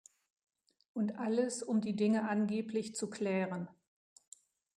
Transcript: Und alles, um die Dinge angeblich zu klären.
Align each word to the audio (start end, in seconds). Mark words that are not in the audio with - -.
Und 0.93 1.19
alles, 1.19 1.61
um 1.61 1.79
die 1.79 1.95
Dinge 1.95 2.27
angeblich 2.27 2.95
zu 2.95 3.07
klären. 3.07 3.67